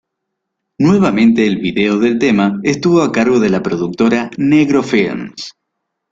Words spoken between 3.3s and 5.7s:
de la productora Negro Films.